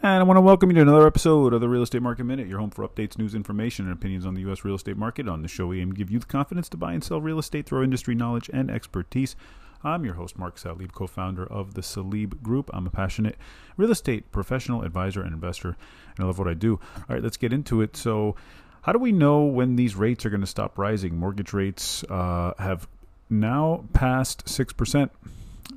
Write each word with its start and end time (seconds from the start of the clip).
And 0.00 0.20
I 0.20 0.22
want 0.22 0.36
to 0.36 0.42
welcome 0.42 0.70
you 0.70 0.76
to 0.76 0.82
another 0.82 1.08
episode 1.08 1.52
of 1.52 1.60
the 1.60 1.68
Real 1.68 1.82
Estate 1.82 2.02
Market 2.02 2.22
Minute, 2.22 2.46
your 2.46 2.60
home 2.60 2.70
for 2.70 2.86
updates, 2.86 3.18
news, 3.18 3.34
information, 3.34 3.86
and 3.86 3.92
opinions 3.92 4.24
on 4.24 4.34
the 4.34 4.42
U.S. 4.42 4.64
real 4.64 4.76
estate 4.76 4.96
market. 4.96 5.28
On 5.28 5.42
the 5.42 5.48
show, 5.48 5.66
we 5.66 5.80
aim 5.80 5.90
to 5.90 5.98
give 5.98 6.08
you 6.08 6.20
the 6.20 6.26
confidence 6.26 6.68
to 6.68 6.76
buy 6.76 6.92
and 6.92 7.02
sell 7.02 7.20
real 7.20 7.40
estate 7.40 7.66
through 7.66 7.82
industry 7.82 8.14
knowledge 8.14 8.48
and 8.52 8.70
expertise. 8.70 9.34
I'm 9.82 10.04
your 10.04 10.14
host, 10.14 10.38
Mark 10.38 10.54
Salib, 10.54 10.92
co 10.92 11.08
founder 11.08 11.44
of 11.44 11.74
the 11.74 11.80
Salib 11.80 12.40
Group. 12.44 12.70
I'm 12.72 12.86
a 12.86 12.90
passionate 12.90 13.38
real 13.76 13.90
estate 13.90 14.30
professional, 14.30 14.82
advisor, 14.82 15.20
and 15.20 15.34
investor, 15.34 15.76
and 16.16 16.20
I 16.20 16.24
love 16.26 16.38
what 16.38 16.46
I 16.46 16.54
do. 16.54 16.78
All 16.96 17.16
right, 17.16 17.22
let's 17.22 17.36
get 17.36 17.52
into 17.52 17.82
it. 17.82 17.96
So, 17.96 18.36
how 18.82 18.92
do 18.92 19.00
we 19.00 19.10
know 19.10 19.42
when 19.42 19.74
these 19.74 19.96
rates 19.96 20.24
are 20.24 20.30
going 20.30 20.42
to 20.42 20.46
stop 20.46 20.78
rising? 20.78 21.16
Mortgage 21.16 21.52
rates 21.52 22.04
uh, 22.04 22.52
have 22.60 22.86
now 23.28 23.84
passed 23.94 24.44
6%. 24.44 25.10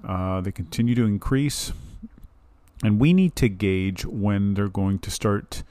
Uh, 0.07 0.41
they 0.41 0.51
continue 0.51 0.93
to 0.93 1.05
increase. 1.05 1.73
And 2.83 2.99
we 2.99 3.13
need 3.13 3.35
to 3.37 3.49
gauge 3.49 4.05
when 4.05 4.55
they're 4.55 4.67
going 4.67 4.99
to 4.99 5.11
start 5.11 5.63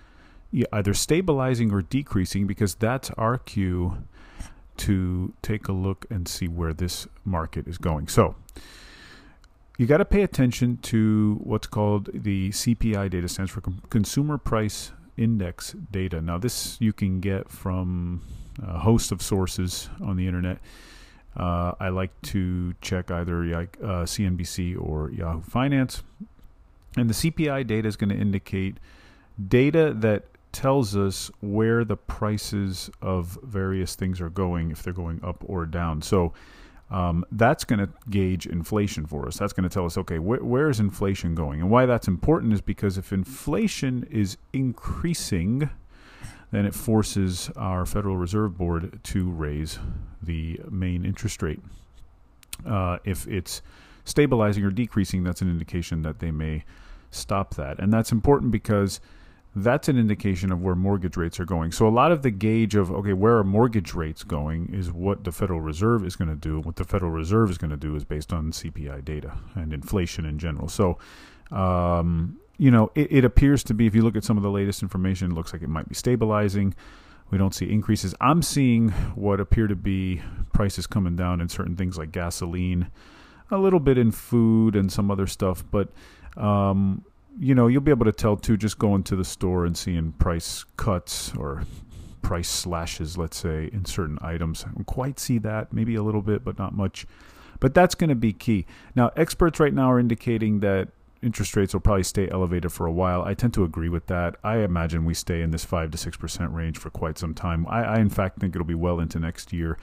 either 0.73 0.95
stabilizing 0.95 1.73
or 1.73 1.83
decreasing 1.83 2.46
because 2.46 2.74
that's 2.74 3.10
our 3.10 3.38
cue 3.38 4.05
to 4.78 5.33
take 5.42 5.69
a 5.69 5.73
look 5.73 6.06
and 6.10 6.27
see 6.27 6.48
where 6.48 6.73
this 6.73 7.06
market 7.24 7.66
is 7.69 7.78
going. 7.78 8.09
So, 8.09 8.34
you 9.80 9.86
got 9.86 9.98
to 9.98 10.05
pay 10.05 10.23
attention 10.23 10.77
to 10.83 11.41
what's 11.42 11.66
called 11.66 12.10
the 12.12 12.50
CPI 12.50 13.09
data 13.09 13.28
stands 13.28 13.50
for 13.50 13.62
Consumer 13.88 14.36
Price 14.36 14.92
Index 15.16 15.74
data. 15.91 16.20
Now, 16.20 16.36
this 16.36 16.77
you 16.80 16.92
can 16.92 17.20
get 17.20 17.50
from 17.50 18.20
a 18.62 18.78
host 18.78 19.11
of 19.11 19.22
sources 19.22 19.88
on 20.02 20.16
the 20.16 20.27
internet. 20.27 20.58
Uh, 21.34 21.72
I 21.80 21.88
like 21.88 22.11
to 22.22 22.74
check 22.83 23.11
either 23.11 23.42
uh, 23.42 24.05
CNBC 24.05 24.78
or 24.78 25.11
Yahoo 25.12 25.41
Finance. 25.41 26.03
And 26.96 27.08
the 27.08 27.14
CPI 27.14 27.66
data 27.66 27.86
is 27.86 27.96
going 27.96 28.10
to 28.10 28.16
indicate 28.16 28.78
data 29.48 29.94
that 29.96 30.24
tells 30.52 30.97
us 30.97 31.30
where 31.41 31.84
the 31.84 31.97
prices 31.97 32.91
of 33.00 33.38
various 33.42 33.94
things 33.94 34.20
are 34.20 34.30
going, 34.30 34.70
if 34.70 34.82
they're 34.82 34.92
going 34.92 35.20
up 35.22 35.44
or 35.47 35.66
down. 35.66 36.02
So 36.02 36.32
um, 36.91 37.24
that's 37.30 37.64
going 37.64 37.78
to 37.78 37.88
gauge 38.10 38.47
inflation 38.47 39.06
for 39.06 39.28
us. 39.28 39.38
That's 39.38 39.52
going 39.52 39.69
to 39.69 39.72
tell 39.72 39.86
us, 39.86 39.97
okay, 39.97 40.16
wh- 40.16 40.44
where 40.44 40.69
is 40.69 40.80
inflation 40.80 41.36
going? 41.36 41.60
And 41.60 41.70
why 41.70 41.86
that's 41.86 42.08
important 42.08 42.52
is 42.52 42.60
because 42.60 42.98
if 42.98 43.12
inflation 43.12 44.06
is 44.10 44.36
increasing, 44.52 45.70
then 46.50 46.66
it 46.66 46.75
forces 46.75 47.48
our 47.56 47.86
Federal 47.86 48.16
Reserve 48.16 48.58
Board 48.58 48.98
to 49.04 49.30
raise 49.30 49.78
the 50.20 50.60
main 50.69 51.04
interest 51.04 51.42
rate. 51.42 51.60
Uh, 52.66 52.98
if 53.04 53.27
it's 53.28 53.62
stabilizing 54.11 54.64
or 54.64 54.70
decreasing, 54.70 55.25
that's 55.25 55.41
an 55.41 55.50
indication 55.50 56.03
that 56.03 56.19
they 56.19 56.30
may 56.30 56.64
stop 57.11 57.55
that. 57.55 57.78
And 57.78 57.92
that's 57.92 58.12
important 58.12 58.50
because 58.53 59.00
that's 59.55 59.89
an 59.89 59.98
indication 59.98 60.53
of 60.53 60.62
where 60.62 60.77
mortgage 60.77 61.16
rates 61.16 61.41
are 61.41 61.44
going. 61.44 61.72
So 61.72 61.86
a 61.86 61.91
lot 61.91 62.12
of 62.12 62.22
the 62.22 62.31
gauge 62.31 62.77
of 62.77 62.91
okay, 62.92 63.12
where 63.12 63.38
are 63.38 63.44
mortgage 63.44 63.94
rates 63.94 64.22
going 64.22 64.72
is 64.72 64.92
what 64.92 65.25
the 65.25 65.33
Federal 65.33 65.61
Reserve 65.61 66.06
is 66.06 66.14
going 66.14 66.31
to 66.31 66.36
do. 66.36 66.61
What 66.61 66.77
the 66.77 66.84
Federal 66.84 67.11
Reserve 67.11 67.50
is 67.50 67.58
going 67.58 67.72
to 67.72 67.77
do 67.77 67.97
is 67.97 68.05
based 68.05 68.33
on 68.33 68.53
CPI 68.53 69.05
data 69.05 69.33
and 69.55 69.72
inflation 69.72 70.25
in 70.25 70.38
general. 70.38 70.69
So, 70.69 70.98
um, 71.50 72.38
you 72.58 72.70
know, 72.70 72.92
it, 72.94 73.11
it 73.11 73.25
appears 73.25 73.64
to 73.64 73.75
be 73.75 73.86
if 73.86 73.94
you 73.94 74.03
look 74.03 74.16
at 74.16 74.22
some 74.22 74.36
of 74.36 74.44
the 74.44 74.50
latest 74.50 74.83
information, 74.83 75.33
it 75.33 75.34
looks 75.34 75.53
like 75.53 75.62
it 75.62 75.69
might 75.69 75.88
be 75.88 75.94
stabilizing. 75.94 76.75
We 77.31 77.38
don't 77.38 77.55
see 77.55 77.70
increases. 77.70 78.14
I'm 78.20 78.42
seeing 78.42 78.91
what 79.14 79.41
appear 79.41 79.66
to 79.66 79.77
be 79.77 80.20
prices 80.53 80.86
coming 80.86 81.16
down 81.16 81.41
in 81.41 81.48
certain 81.48 81.77
things 81.77 81.97
like 81.97 82.12
gasoline, 82.12 82.88
a 83.51 83.59
little 83.59 83.81
bit 83.81 83.98
in 83.98 84.11
food 84.11 84.77
and 84.77 84.91
some 84.91 85.11
other 85.11 85.27
stuff, 85.27 85.65
but 85.70 85.89
um, 86.37 87.05
you 87.39 87.55
know, 87.55 87.67
you'll 87.67 87.81
be 87.81 87.91
able 87.91 88.05
to 88.05 88.12
tell 88.12 88.37
too 88.37 88.56
just 88.56 88.79
going 88.79 89.03
to 89.05 89.17
the 89.17 89.25
store 89.25 89.65
and 89.65 89.77
seeing 89.77 90.12
price 90.12 90.65
cuts 90.77 91.34
or 91.37 91.65
price 92.22 92.49
slashes, 92.49 93.16
let's 93.16 93.37
say, 93.37 93.71
in 93.72 93.84
certain 93.84 94.19
items. 94.21 94.65
I 94.65 94.72
don't 94.72 94.84
quite 94.84 95.19
see 95.19 95.39
that, 95.39 95.72
maybe 95.72 95.94
a 95.94 96.03
little 96.03 96.22
bit, 96.22 96.44
but 96.44 96.59
not 96.59 96.75
much. 96.75 97.06
But 97.60 97.75
that's 97.75 97.94
going 97.94 98.10
to 98.10 98.16
be 98.16 98.33
key. 98.33 98.66
Now, 98.94 99.10
experts 99.16 99.60
right 99.60 99.72
now 99.75 99.91
are 99.91 100.00
indicating 100.00 100.60
that 100.60 100.89
interest 101.22 101.55
rates 101.56 101.75
will 101.75 101.81
probably 101.81 102.03
stay 102.03 102.28
elevated 102.31 102.72
for 102.72 102.87
a 102.87 102.93
while. 102.93 103.22
I 103.22 103.34
tend 103.34 103.53
to 103.55 103.65
agree 103.65 103.89
with 103.89 104.06
that. 104.06 104.37
I 104.43 104.59
imagine 104.59 105.05
we 105.05 105.15
stay 105.15 105.43
in 105.43 105.50
this 105.50 105.65
5 105.65 105.91
to 105.91 105.99
6% 105.99 106.55
range 106.55 106.78
for 106.78 106.91
quite 106.91 107.19
some 107.19 107.34
time. 107.34 107.66
I, 107.69 107.83
I 107.83 107.99
in 107.99 108.09
fact, 108.10 108.39
think 108.39 108.55
it'll 108.55 108.66
be 108.66 108.75
well 108.75 109.00
into 109.00 109.19
next 109.19 109.53
year. 109.53 109.78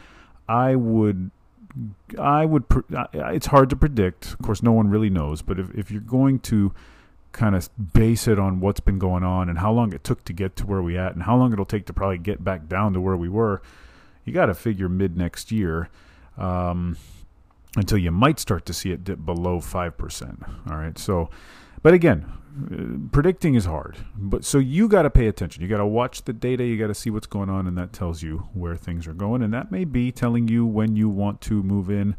I 0.50 0.76
would 0.76 1.32
I 2.20 2.46
would. 2.46 2.66
It's 3.14 3.48
hard 3.48 3.70
to 3.70 3.76
predict. 3.76 4.34
Of 4.34 4.40
course, 4.40 4.64
no 4.64 4.72
one 4.72 4.90
really 4.90 5.10
knows. 5.10 5.42
But 5.42 5.60
if, 5.60 5.70
if 5.74 5.92
you're 5.92 6.02
going 6.02 6.40
to 6.40 6.74
kind 7.32 7.56
of 7.56 7.70
base 7.94 8.28
it 8.28 8.40
on 8.40 8.60
what's 8.60 8.80
been 8.80 9.00
going 9.00 9.24
on 9.24 9.50
and 9.50 9.60
how 9.60 9.72
long 9.72 9.94
it 9.94 10.04
took 10.04 10.24
to 10.26 10.34
get 10.34 10.56
to 10.56 10.66
where 10.66 10.82
we 10.82 10.98
at 10.98 11.14
and 11.14 11.24
how 11.24 11.36
long 11.38 11.54
it'll 11.54 11.66
take 11.66 11.86
to 11.86 11.94
probably 11.94 12.18
get 12.18 12.44
back 12.44 12.68
down 12.68 12.94
to 12.94 13.02
where 13.02 13.18
we 13.18 13.30
were, 13.30 13.62
you 14.26 14.34
got 14.34 14.48
to 14.48 14.54
figure 14.54 14.90
mid 14.90 15.18
next 15.18 15.52
year 15.52 15.90
um, 16.38 16.98
until 17.76 17.98
you 17.98 18.12
might 18.12 18.40
start 18.40 18.66
to 18.66 18.74
see 18.74 18.92
it 18.92 19.04
dip 19.04 19.26
below 19.26 19.60
five 19.60 19.98
percent. 19.98 20.44
All 20.70 20.78
right, 20.78 20.98
so. 20.98 21.30
But 21.88 21.94
again, 21.94 23.10
predicting 23.14 23.56
is 23.56 23.64
hard. 23.64 23.96
But 24.14 24.44
so 24.44 24.58
you 24.58 24.90
got 24.90 25.04
to 25.04 25.10
pay 25.10 25.28
attention. 25.28 25.64
You 25.64 25.70
got 25.70 25.78
to 25.78 25.86
watch 25.86 26.26
the 26.26 26.34
data. 26.34 26.66
You 26.66 26.78
got 26.78 26.88
to 26.88 26.94
see 26.94 27.10
what's 27.10 27.28
going 27.28 27.50
on, 27.50 27.66
and 27.66 27.78
that 27.78 27.94
tells 27.94 28.22
you 28.22 28.50
where 28.54 28.76
things 28.76 29.08
are 29.08 29.14
going. 29.14 29.42
And 29.42 29.54
that 29.54 29.72
may 29.72 29.86
be 29.86 30.12
telling 30.12 30.50
you 30.50 30.66
when 30.66 30.98
you 30.98 31.08
want 31.08 31.40
to 31.44 31.64
move 31.64 31.90
in 31.90 32.18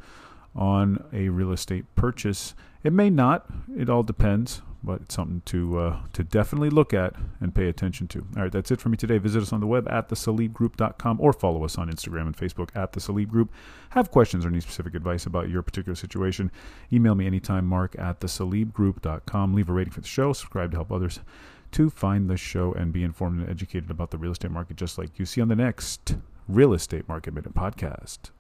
on 0.56 1.04
a 1.12 1.28
real 1.28 1.52
estate 1.52 1.84
purchase. 1.96 2.54
It 2.82 2.94
may 2.94 3.10
not. 3.10 3.44
It 3.76 3.90
all 3.90 4.02
depends 4.02 4.62
but 4.82 5.02
it's 5.02 5.14
something 5.14 5.42
to 5.46 5.78
uh, 5.78 6.00
to 6.12 6.22
definitely 6.24 6.70
look 6.70 6.94
at 6.94 7.14
and 7.40 7.54
pay 7.54 7.68
attention 7.68 8.06
to. 8.08 8.26
All 8.36 8.42
right, 8.42 8.52
that's 8.52 8.70
it 8.70 8.80
for 8.80 8.88
me 8.88 8.96
today. 8.96 9.18
Visit 9.18 9.42
us 9.42 9.52
on 9.52 9.60
the 9.60 9.66
web 9.66 9.88
at 9.88 10.08
thesalibgroup.com 10.08 11.20
or 11.20 11.32
follow 11.32 11.64
us 11.64 11.76
on 11.78 11.90
Instagram 11.90 12.22
and 12.22 12.36
Facebook 12.36 12.70
at 12.74 12.92
the 12.92 13.24
Group. 13.26 13.52
Have 13.90 14.10
questions 14.10 14.44
or 14.44 14.48
any 14.48 14.60
specific 14.60 14.94
advice 14.94 15.26
about 15.26 15.48
your 15.48 15.62
particular 15.62 15.96
situation? 15.96 16.50
Email 16.92 17.14
me 17.14 17.26
anytime, 17.26 17.66
mark 17.66 17.96
at 17.98 18.20
thesalibgroup.com. 18.20 19.54
Leave 19.54 19.68
a 19.68 19.72
rating 19.72 19.92
for 19.92 20.00
the 20.00 20.06
show, 20.06 20.32
subscribe 20.32 20.70
to 20.72 20.76
help 20.76 20.92
others 20.92 21.20
to 21.72 21.90
find 21.90 22.30
the 22.30 22.36
show 22.36 22.72
and 22.72 22.92
be 22.92 23.02
informed 23.02 23.40
and 23.40 23.50
educated 23.50 23.90
about 23.90 24.10
the 24.10 24.18
real 24.18 24.32
estate 24.32 24.50
market 24.50 24.76
just 24.76 24.98
like 24.98 25.18
you 25.18 25.26
see 25.26 25.40
on 25.40 25.48
the 25.48 25.56
next 25.56 26.16
Real 26.48 26.72
Estate 26.72 27.08
Market 27.08 27.34
Minute 27.34 27.54
podcast. 27.54 28.30